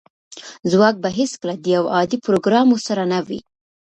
ځواک 0.71 0.95
به 1.03 1.09
هیڅکله 1.17 1.53
د 1.59 1.65
یو 1.75 1.83
عادي 1.93 2.17
پروګرامر 2.25 2.79
سره 2.87 3.03
نه 3.11 3.19
وي 3.27 3.39